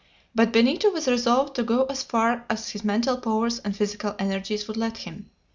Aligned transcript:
But 0.33 0.51
Benito 0.51 0.89
was 0.89 1.07
resolved 1.07 1.55
to 1.55 1.61
go 1.63 1.85
as 1.85 2.01
far 2.01 2.47
as 2.49 2.71
his 2.71 2.83
mental 2.83 3.17
powers 3.17 3.59
and 3.59 3.77
physical 3.77 4.15
energies 4.17 4.67
would 4.67 4.75
let 4.77 4.97
him. 4.97 5.29